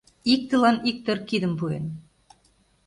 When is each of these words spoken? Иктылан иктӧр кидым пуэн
Иктылан 0.33 0.77
иктӧр 0.89 1.17
кидым 1.29 1.53
пуэн 1.59 1.85